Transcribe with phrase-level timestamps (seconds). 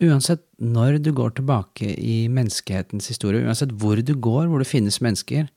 [0.00, 4.96] Uansett når du går tilbake i menneskehetens historie, uansett hvor du går, hvor det finnes
[5.04, 5.50] mennesker,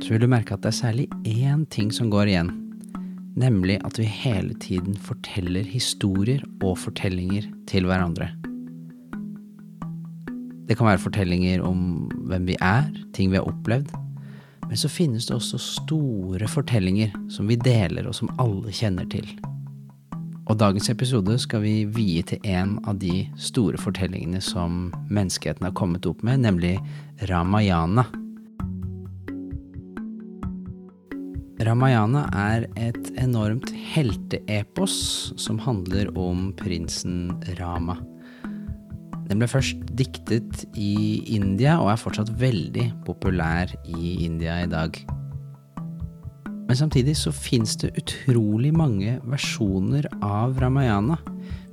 [0.00, 2.50] så vil du merke at det er særlig én ting som går igjen.
[3.36, 8.30] Nemlig at vi hele tiden forteller historier og fortellinger til hverandre.
[10.64, 13.92] Det kan være fortellinger om hvem vi er, ting vi har opplevd.
[14.70, 19.28] Men så finnes det også store fortellinger som vi deler, og som alle kjenner til.
[20.44, 25.72] Og dagens episode skal vi vie til en av de store fortellingene som menneskeheten har
[25.78, 26.76] kommet opp med, nemlig
[27.30, 28.04] Ramayana.
[31.64, 34.98] Ramayana er et enormt helteepos
[35.40, 37.96] som handler om prinsen Rama.
[39.30, 44.98] Den ble først diktet i India og er fortsatt veldig populær i India i dag.
[46.68, 51.18] Men samtidig så fins det utrolig mange versjoner av Ramayana.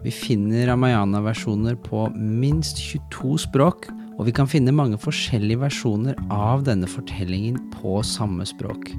[0.03, 3.87] Vi finner Ramayana-versjoner på minst 22 språk,
[4.19, 8.91] og vi kan finne mange forskjellige versjoner av denne fortellingen på samme språk.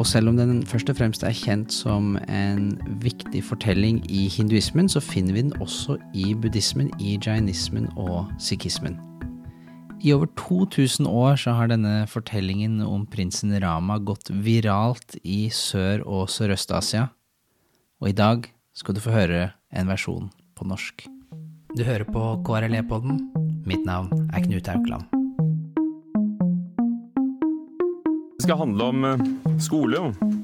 [0.00, 2.72] Og selv om den først og fremst er kjent som en
[3.04, 8.98] viktig fortelling i hinduismen, så finner vi den også i buddhismen, i jainismen og sikhismen.
[10.02, 16.02] I over 2000 år så har denne fortellingen om prinsen Rama gått viralt i Sør-
[16.02, 17.04] og Sørøst-Asia,
[18.02, 20.26] og i dag skal du få høre en versjon
[20.58, 21.06] på norsk.
[21.78, 23.20] Du hører på KRLE-podden.
[23.62, 25.06] Mitt navn er Knut Haukland.
[28.34, 29.06] Det skal handle om
[29.62, 30.41] skole, skole,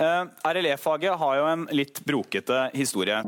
[0.00, 3.20] Eh, RLE-faget har jo en litt brokete historie.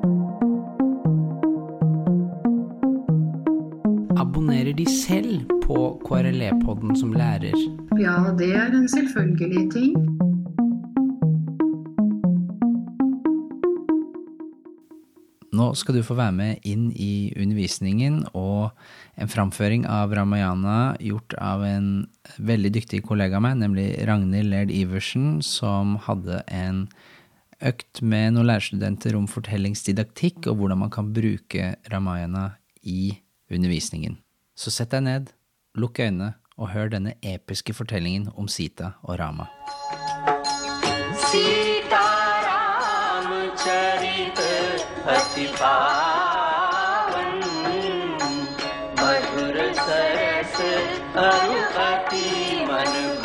[4.18, 7.54] Abonnerer de selv på KRLE-podden som lærer?
[8.00, 10.15] Ja, det er en selvfølgelig ting.
[15.56, 18.74] Nå skal du få være med inn i undervisningen og
[19.16, 21.88] en framføring av Ramayana gjort av en
[22.36, 26.84] veldig dyktig kollega av meg, nemlig Ragnhild Laird Iversen, som hadde en
[27.64, 32.50] økt med noen lærerstudenter om fortellingsdidaktikk og hvordan man kan bruke Ramayana
[32.82, 33.16] i
[33.48, 34.18] undervisningen.
[34.56, 35.32] Så sett deg ned,
[35.76, 39.48] lukk øynene og hør denne episke fortellingen om Sita og Rama.
[41.30, 42.04] Sita
[42.44, 44.45] Ramcharit
[45.14, 47.28] अति पावन
[49.00, 50.56] मधुर सरस
[51.24, 52.24] अरु अति
[52.70, 53.15] मन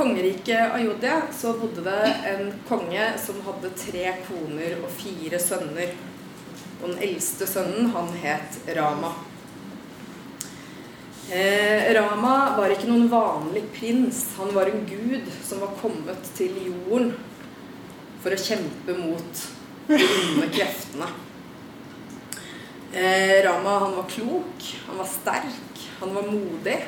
[0.00, 5.90] kongeriket Ayodhya så bodde det en konge som hadde tre koner og fire sønner.
[6.80, 9.10] Og den eldste sønnen, han het Rama.
[11.28, 14.22] Eh, Rama var ikke noen vanlig prins.
[14.38, 17.12] Han var en gud som var kommet til jorden
[18.22, 19.42] for å kjempe mot
[19.90, 21.10] de onde kreftene.
[22.96, 26.80] Eh, Rama han var klok, han var sterk, han var modig.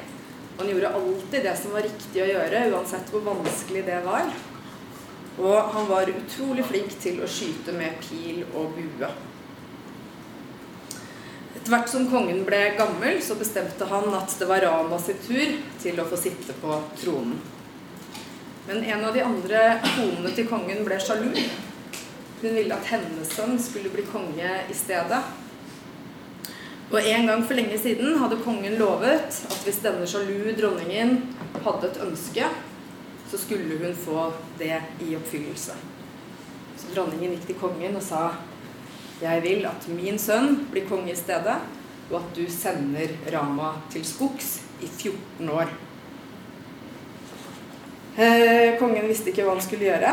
[0.58, 4.32] Han gjorde alltid det som var riktig å gjøre, uansett hvor vanskelig det var.
[5.40, 9.08] Og han var utrolig flink til å skyte med pil og bue.
[11.52, 15.58] Etter hvert som kongen ble gammel, så bestemte han at det var Rama sin tur
[15.82, 17.37] til å få sitte på tronen.
[18.66, 21.32] Men en av de andre konene til kongen ble sjalu.
[22.43, 25.22] Hun ville at hennes sønn skulle bli konge i stedet.
[26.93, 31.23] Og en gang for lenge siden hadde kongen lovet at hvis denne sjalu dronningen
[31.65, 32.49] hadde et ønske,
[33.31, 34.27] så skulle hun få
[34.61, 35.77] det i oppfyllelse.
[36.77, 38.27] Så dronningen gikk til kongen og sa
[39.23, 41.55] jeg vil at min sønn blir konge i stedet,
[42.11, 45.71] og at du sender Rama til skogs i 14 år.
[48.21, 50.12] Eh, kongen visste ikke hva han skulle gjøre.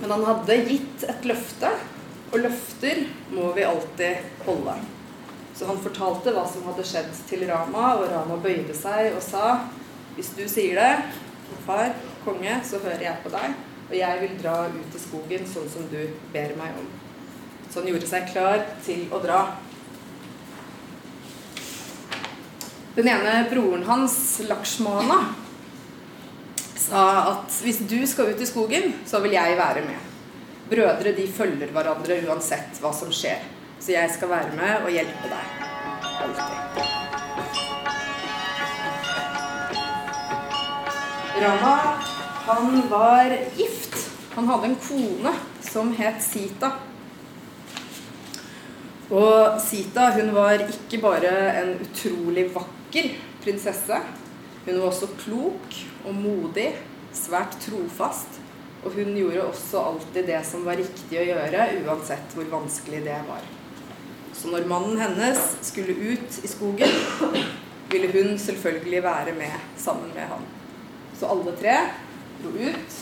[0.00, 1.74] Men han hadde gitt et løfte,
[2.30, 3.04] og løfter
[3.34, 4.78] må vi alltid holde.
[5.56, 9.58] Så han fortalte hva som hadde skjedd til Rama, og Rama bøyde seg og sa
[10.16, 11.20] hvis du sier det,
[11.66, 11.94] far,
[12.24, 13.54] konge, så hører jeg på deg,
[13.88, 16.00] og jeg vil dra ut i skogen sånn som du
[16.34, 16.88] ber meg om.
[17.68, 19.40] Så han gjorde seg klar til å dra.
[22.92, 25.22] Den ene broren hans, Lakshmana,
[26.76, 30.10] sa at hvis du skal ut i skogen, så vil jeg være med.
[30.68, 33.40] Brødre de følger hverandre uansett hva som skjer.
[33.82, 35.46] Så jeg skal være med og hjelpe deg.
[36.22, 36.52] Alltid.
[41.42, 41.72] Rama,
[42.46, 43.96] han var gift.
[44.36, 45.32] Han hadde en kone
[45.66, 46.68] som het Sita.
[49.10, 51.32] Og Sita hun var ikke bare
[51.64, 53.08] en utrolig vakker
[53.42, 53.98] prinsesse.
[54.62, 56.68] Hun var også klok og modig,
[57.18, 58.38] svært trofast.
[58.84, 63.18] Og hun gjorde også alltid det som var riktig å gjøre, uansett hvor vanskelig det
[63.26, 63.42] var.
[64.32, 66.94] Så når mannen hennes skulle ut i skogen,
[67.92, 70.46] ville hun selvfølgelig være med sammen med han.
[71.18, 71.76] Så alle tre
[72.42, 72.98] dro ut,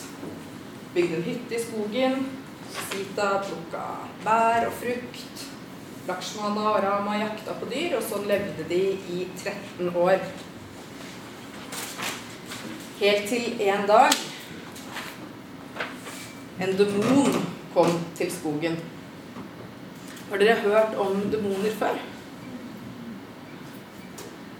[0.93, 2.27] bygde en hytte i skogen.
[2.71, 3.85] Sita plukka
[4.23, 5.47] bær og frukt.
[6.07, 8.81] Lakshmana og Rama jakta på dyr, og sånn levde de
[9.13, 10.23] i 13 år.
[13.01, 14.17] Helt til en dag
[16.61, 17.37] en demon
[17.73, 18.75] kom til skogen.
[20.31, 21.97] Har dere hørt om demoner før?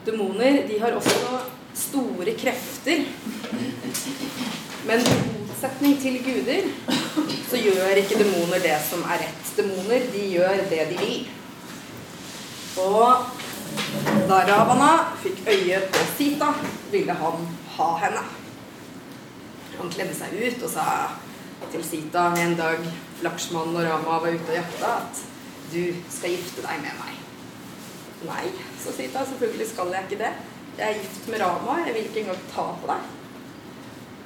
[0.04, 1.38] Demoner de har også
[1.80, 3.06] store krefter.
[4.90, 6.68] Men i motsetning til guder
[7.48, 9.54] så gjør ikke demoner det som er rett.
[9.62, 11.32] Demoner de gjør det de vil.
[12.84, 13.32] Og
[14.28, 14.92] da Ravana
[15.24, 16.52] fikk øye på Sita,
[16.92, 18.28] ville han ha henne.
[19.80, 20.86] Han kledde seg ut og sa
[21.72, 22.84] til Sita en dag
[23.24, 25.28] Lakshman og Rama var ute og jakta, at
[25.72, 27.20] du skal gifte deg med meg.
[28.28, 28.46] Nei,
[28.82, 29.24] sa Sita.
[29.26, 30.32] Selvfølgelig skal jeg ikke det.
[30.78, 31.80] Jeg er gift med Rama.
[31.86, 33.02] Jeg vil ikke engang ta på deg.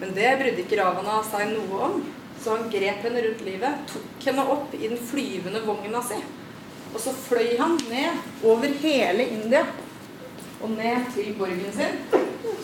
[0.02, 2.00] Men det brydde ikke Ravana seg noe om.
[2.44, 6.20] Så han grep henne rundt livet, tok henne opp i den flyvende vogna si.
[6.92, 9.64] Og så fløy han ned over hele India
[10.62, 11.98] og ned til borgen sin,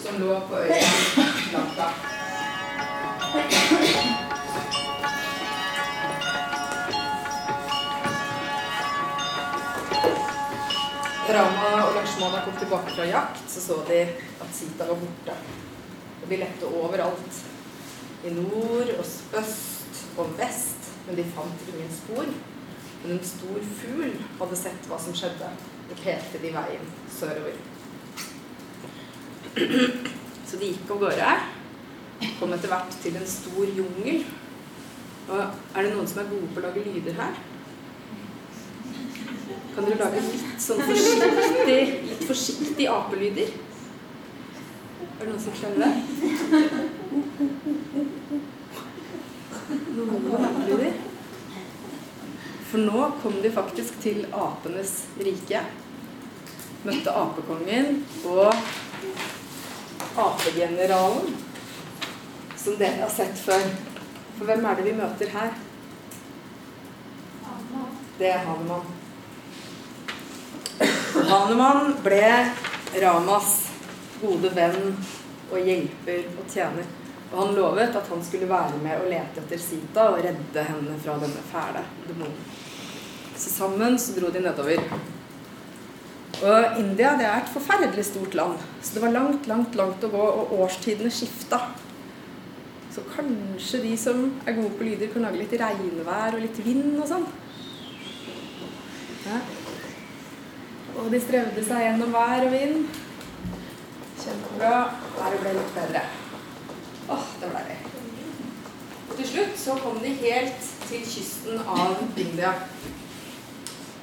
[0.04, 0.82] som lå på øya
[1.54, 1.88] Lanka.
[11.32, 14.00] Rama og Lakshmana kom tilbake fra jakt, så så de
[14.44, 15.36] at Sita var borte.
[16.22, 17.42] Og de lette overalt.
[18.26, 19.06] I nord og
[19.40, 22.28] øst og vest, men de fant ingen spor.
[23.04, 25.50] Men en stor fugl hadde sett hva som skjedde,
[25.90, 27.58] og pekte de veien sørover.
[30.48, 31.32] Så de gikk av gårde.
[32.40, 34.26] Kom etter hvert til en stor jungel.
[35.32, 37.40] Og er det noen som er gode på å lage lyder her?
[39.76, 41.78] Kan dere lage litt sånn forsiktig,
[42.10, 43.54] litt forsiktig apelyder?
[45.02, 45.92] Er det noen som klarer det?
[49.96, 51.00] Noen apelyder?
[52.72, 55.64] For nå kom de faktisk til apenes rike.
[56.88, 58.52] Møtte apekongen og
[60.20, 61.36] apegeneralen,
[62.58, 63.68] som dere har sett før.
[64.38, 65.54] For hvem er det vi møter her?
[68.18, 69.01] Det er Hanuman.
[71.32, 72.26] Hanuman ble
[73.00, 73.52] Ramas
[74.20, 74.90] gode venn
[75.48, 76.90] og hjelper og tjener.
[77.30, 80.98] Og han lovet at han skulle være med og lete etter Sita og redde henne
[81.00, 82.36] fra denne fæle demonen.
[83.32, 84.84] Så sammen så dro de nedover.
[86.42, 88.60] Og India det er et forferdelig stort land.
[88.82, 91.62] Så det var langt, langt, langt å gå, og årstidene skifta.
[92.92, 97.00] Så kanskje de som er gode på lyder, kan lage litt regnvær og litt vind
[97.00, 97.28] og sånn.
[99.30, 99.40] Ja.
[101.02, 102.84] Og de strevde seg gjennom vær og vind.
[104.22, 104.76] Kjempebra.
[105.18, 106.04] Været ble litt bedre.
[107.10, 107.78] Åh, det det.
[109.10, 112.54] Og til slutt så kom de helt til kysten av India.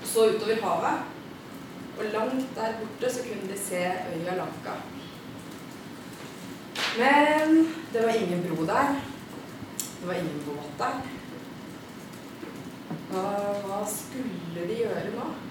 [0.04, 1.14] Så utover havet.
[1.98, 4.74] Og langt der borte så kunne de se øya Lanka.
[6.98, 9.00] Men det var ingen bro der.
[10.00, 11.00] Det var ingen båt der.
[13.10, 15.47] Hva skulle de gjøre nå?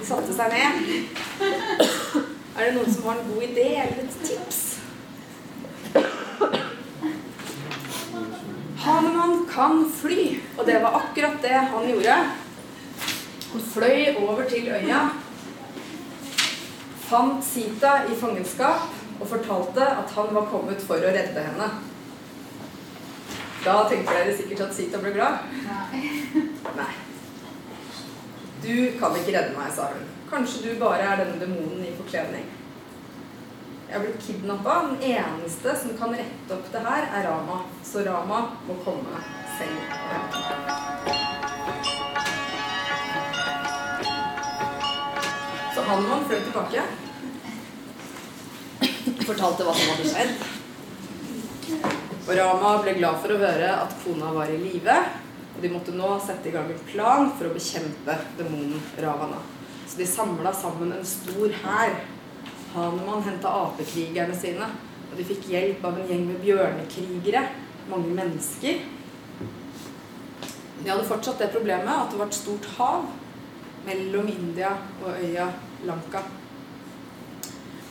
[0.00, 0.76] De satte seg ned.
[2.56, 4.60] Er det noen som har en god idé eller et tips?
[8.80, 10.22] Hanemann kan fly,
[10.56, 12.16] og det var akkurat det han gjorde.
[13.50, 15.02] Han fløy over til øya,
[17.10, 18.88] fant Sita i fangenskap
[19.20, 21.68] og fortalte at han var kommet for å redde henne.
[23.60, 25.44] Da tenkte dere sikkert at Sita ble glad.
[25.68, 26.04] Nei.
[26.80, 26.92] Nei.
[28.62, 30.08] Du kan ikke redde meg, sa hun.
[30.30, 32.44] Kanskje du bare er denne demonen i forkledning.
[33.88, 34.74] Jeg er blitt kidnappa.
[34.90, 37.56] Den eneste som kan rette opp det her, er Rama.
[37.82, 39.22] Så Rama må komme
[39.56, 40.60] selv og hente meg.
[45.74, 46.84] Så Hanuman fløy tilbake.
[49.30, 50.32] Fortalte hva som hadde skjedd.
[52.28, 55.00] Og Rama ble glad for å høre at kona var i live.
[55.60, 59.42] Og de måtte nå sette i gang en plan for å bekjempe demonen Ravana.
[59.84, 61.98] Så de samla sammen en stor hær.
[62.72, 64.70] Hanuman henta apekrigerne sine.
[65.10, 67.42] Og de fikk hjelp av en gjeng med bjørnekrigere.
[67.90, 68.80] Mange mennesker.
[70.80, 73.04] De hadde fortsatt det problemet at det var et stort hav
[73.84, 75.50] mellom India og øya
[75.84, 76.24] Lanka.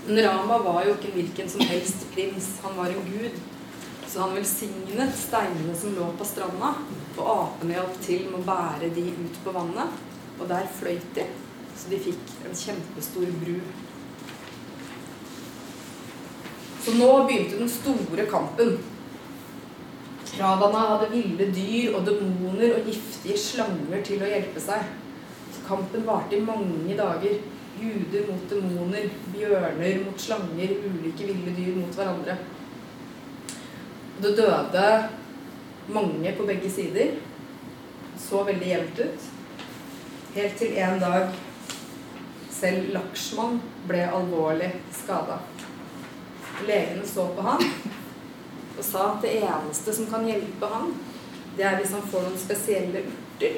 [0.07, 2.49] Men Rama var jo ikke en hvilken som helst prins.
[2.65, 3.37] Han var en gud.
[4.09, 6.71] Så han velsignet steinene som lå på stranda,
[7.21, 9.95] og apene hjalp til med å bære de ut på vannet.
[10.39, 11.25] Og der fløyt de,
[11.75, 13.57] så de fikk en kjempestor bru.
[16.79, 18.77] Så nå begynte den store kampen.
[20.39, 24.87] Ravana hadde ville dyr og demoner og giftige slanger til å hjelpe seg.
[25.51, 27.41] Så kampen varte i mange dager.
[27.79, 32.37] Guder mot demoner, bjørner mot slanger, ulike ville dyr mot hverandre.
[34.19, 34.87] Det døde
[35.95, 37.19] mange på begge sider.
[38.19, 39.29] Så veldig jevnt ut.
[40.35, 41.31] Helt til en dag
[42.59, 45.39] selv Lakshman ble alvorlig skada.
[46.67, 47.63] Legene så på han
[48.79, 50.93] og sa at det eneste som kan hjelpe han,
[51.57, 53.57] det er hvis han får noen spesielle urter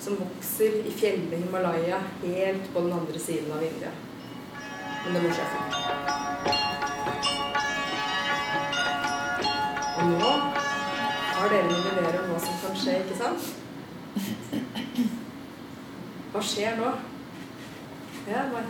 [0.00, 3.92] som vokser i fjellet Himalaya helt på den andre siden av India.
[5.04, 5.48] Men det må skje.
[9.94, 10.32] Og nå
[11.34, 13.52] har dere noen ideer om hva som kan skje, ikke sant?
[16.34, 16.88] Hva skjer nå?
[18.26, 18.66] Ja, bare...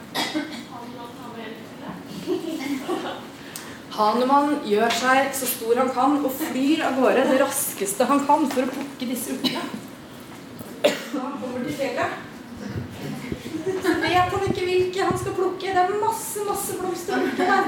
[3.95, 8.45] Hanuman gjør seg så stor han kan og flyr av gårde det raskeste han kan
[8.53, 9.65] for å plukke disse urtene.
[10.85, 12.21] Han kommer til fjellet,
[13.81, 15.73] så vet han ikke hvilke han skal plukke.
[15.73, 17.65] Det er masse, masse blomster der.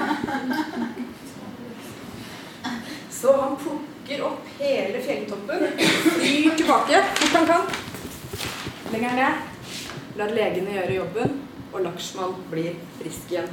[3.17, 7.76] Så han plukker opp hele fjelltoppen, flyr tilbake fort han kan.
[8.93, 9.56] Lenger ned.
[10.17, 11.33] Lar legene gjøre jobben,
[11.75, 13.51] og Lakshman blir frisk igjen.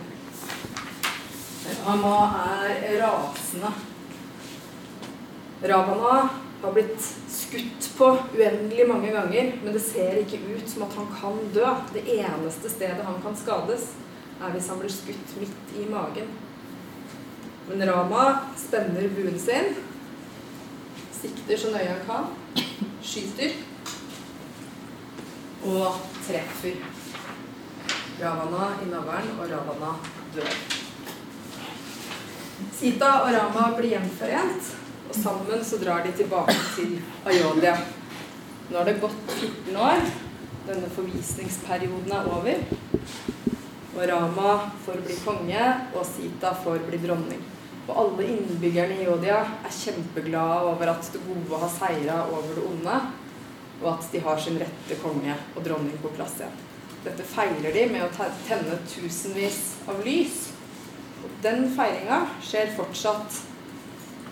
[1.84, 2.14] Rama
[2.80, 3.72] er rasende.
[5.64, 6.14] Ravana
[6.62, 11.12] har blitt skutt på uendelig mange ganger, men det ser ikke ut som at han
[11.18, 11.74] kan dø.
[11.92, 13.90] Det eneste stedet han kan skades,
[14.40, 16.32] er hvis han blir skutt midt i magen.
[17.68, 18.24] Men Rama
[18.60, 19.76] spenner buen sin,
[21.20, 22.66] sikter så nøye han kan,
[23.04, 23.52] skyter
[25.64, 26.80] og treffer
[28.20, 29.94] Ravana i navlen, og Ravana
[30.36, 30.56] dør.
[32.74, 34.74] Sita og Rama blir gjenforent,
[35.10, 37.78] og sammen så drar de tilbake til Ayodhya.
[38.70, 40.06] Nå har det gått 14 år.
[40.68, 42.62] Denne forvisningsperioden er over.
[43.94, 44.54] Og Rama
[44.86, 47.42] får bli konge, og Sita får bli dronning.
[47.88, 52.64] Og alle innbyggerne i Ayodhya er kjempeglade over at det gode har seira over det
[52.70, 53.02] onde,
[53.84, 56.56] og at de har sin rette konge og dronning på plass igjen.
[57.04, 59.60] Dette feirer de med å tenne tusenvis
[59.92, 60.38] av lys.
[61.44, 63.42] Den feiringa skjer fortsatt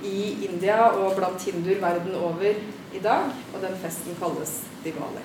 [0.07, 5.23] i India og blant hinduer verden over i dag, og den festen kalles Diwali.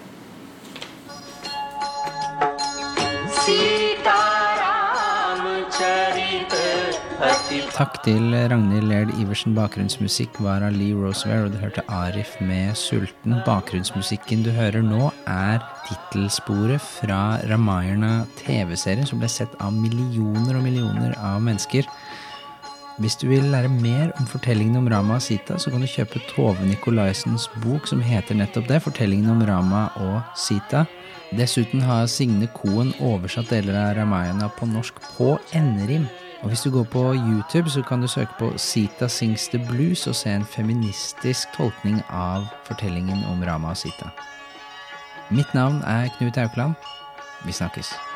[7.46, 9.52] Takk til Ragnhild Laird Iversen.
[9.54, 13.38] Bakgrunnsmusikk var av Lee Roseware, og du hørte Arif med 'Sulten'.
[13.46, 20.62] Bakgrunnsmusikken du hører nå, er tittelsporet fra Ramayana TV-serien, som ble sett av millioner og
[20.64, 21.86] millioner av mennesker.
[22.98, 26.26] Hvis du vil lære mer om fortellingen om Rama og Sita, så kan du kjøpe
[26.34, 30.86] Tove Nikolaisens bok som heter nettopp det, 'Fortellingen om Rama og Sita'.
[31.30, 36.08] Dessuten har Signe Koen oversatt deler av Ramayana på norsk på N-rim.
[36.42, 40.06] Og hvis du går på YouTube, så kan du søke på Sita Sings the Blues
[40.06, 44.12] og se en feministisk tolkning av fortellingen om Rama og Sita.
[45.30, 46.74] Mitt navn er Knut Aukland.
[47.46, 48.15] Vi snakkes.